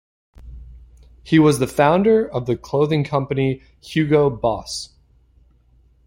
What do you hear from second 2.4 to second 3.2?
the clothing